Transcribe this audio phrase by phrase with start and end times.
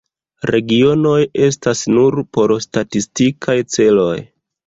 [0.53, 1.17] Regionoj
[1.49, 4.19] estas nur por statistikaj celoj.